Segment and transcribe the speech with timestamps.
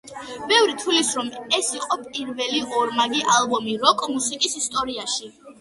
[0.51, 5.35] ბევრი თვლის, რომ ეს იყო პირველი ორმაგი ალბომი როკ-მუსიკის ისტორიაში.